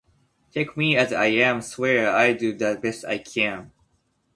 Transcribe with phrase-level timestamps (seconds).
[0.51, 3.71] Take me as I am swear I'll do the best I can